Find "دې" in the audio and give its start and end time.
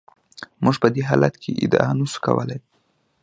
0.95-1.01